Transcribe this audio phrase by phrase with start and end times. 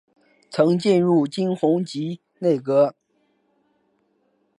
[0.49, 2.95] 曾进入金弘集内阁。